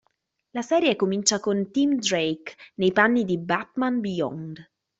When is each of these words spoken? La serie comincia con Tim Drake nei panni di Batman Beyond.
La 0.55 0.63
serie 0.63 0.95
comincia 0.95 1.39
con 1.39 1.69
Tim 1.69 1.99
Drake 1.99 2.55
nei 2.77 2.91
panni 2.91 3.23
di 3.23 3.37
Batman 3.37 3.99
Beyond. 3.99 4.67